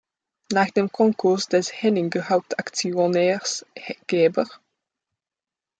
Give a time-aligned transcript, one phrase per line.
[0.51, 3.67] Nach dem Konkurs des Henninger-Hauptaktionärs
[4.07, 4.47] "Gebr.